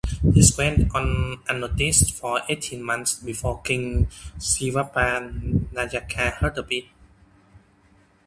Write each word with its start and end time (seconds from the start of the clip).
This 0.23 0.57
went 0.57 0.95
on 0.95 1.43
unnoticed 1.47 2.11
for 2.13 2.41
eighteen 2.49 2.81
months 2.81 3.13
before 3.19 3.61
King 3.61 4.07
Shivappa 4.39 5.71
Nayaka 5.73 6.33
heard 6.37 6.57
of 6.57 6.71
it. 6.71 6.85